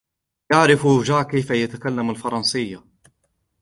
[0.53, 2.83] يعرف جاك كيف يتكلم الفرنسية.